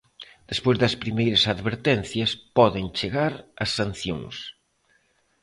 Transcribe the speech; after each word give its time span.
Despois 0.51 0.77
das 0.83 0.95
primeiras 1.03 1.43
advertencias, 1.53 2.31
poden 2.57 2.85
chegar 2.97 3.33
as 3.63 3.69
sancións. 3.77 4.35